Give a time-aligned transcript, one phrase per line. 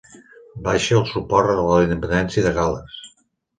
[0.67, 3.01] Baixa el suport a la independència de Gal·les